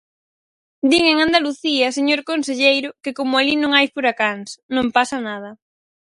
[0.89, 5.51] Din en Andalucía, señor conselleiro, que como alí non hai furacáns, non pasa nada.